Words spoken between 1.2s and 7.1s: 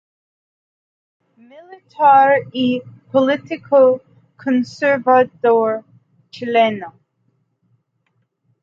Militar y político conservador chileno.